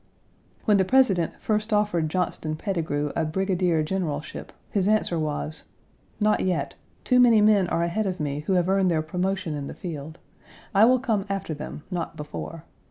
[0.65, 5.65] When the President first offered Johnston Pettigrew a brigadier generalship, his answer was:
[6.19, 6.73] "Not yet.
[7.03, 10.17] Too many men are ahead of me who have earned their promotion in the field.
[10.73, 12.63] I will come after them, not before.